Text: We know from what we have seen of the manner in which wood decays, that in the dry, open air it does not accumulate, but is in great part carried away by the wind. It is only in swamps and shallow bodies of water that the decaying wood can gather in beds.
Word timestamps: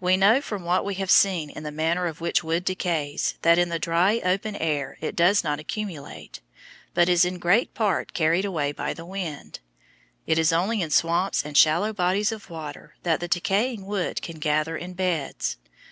We 0.00 0.16
know 0.16 0.40
from 0.40 0.64
what 0.64 0.84
we 0.84 0.96
have 0.96 1.08
seen 1.08 1.56
of 1.56 1.62
the 1.62 1.70
manner 1.70 2.08
in 2.08 2.14
which 2.14 2.42
wood 2.42 2.64
decays, 2.64 3.38
that 3.42 3.58
in 3.60 3.68
the 3.68 3.78
dry, 3.78 4.20
open 4.24 4.56
air 4.56 4.98
it 5.00 5.14
does 5.14 5.44
not 5.44 5.60
accumulate, 5.60 6.40
but 6.94 7.08
is 7.08 7.24
in 7.24 7.38
great 7.38 7.72
part 7.72 8.12
carried 8.12 8.44
away 8.44 8.72
by 8.72 8.92
the 8.92 9.06
wind. 9.06 9.60
It 10.26 10.36
is 10.40 10.52
only 10.52 10.82
in 10.82 10.90
swamps 10.90 11.44
and 11.44 11.56
shallow 11.56 11.92
bodies 11.92 12.32
of 12.32 12.50
water 12.50 12.96
that 13.04 13.20
the 13.20 13.28
decaying 13.28 13.86
wood 13.86 14.20
can 14.20 14.40
gather 14.40 14.76
in 14.76 14.94
beds. 14.94 15.58